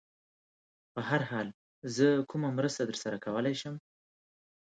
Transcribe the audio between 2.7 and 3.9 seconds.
در سره کولای شم؟